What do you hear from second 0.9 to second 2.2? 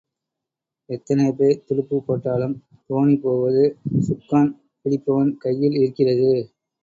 எத்தனை பேர் துடுப்புப்